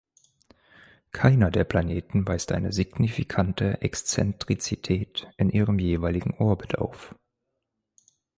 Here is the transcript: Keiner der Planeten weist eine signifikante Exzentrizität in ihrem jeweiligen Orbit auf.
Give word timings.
Keiner 1.11 1.51
der 1.51 1.63
Planeten 1.63 2.27
weist 2.27 2.53
eine 2.53 2.73
signifikante 2.73 3.79
Exzentrizität 3.83 5.31
in 5.37 5.51
ihrem 5.51 5.77
jeweiligen 5.77 6.33
Orbit 6.39 6.79
auf. 6.79 7.13